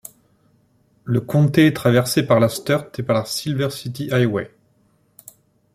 [1.03, 4.51] Le Comté est traversé par la Sturt et par la Silver City Highway.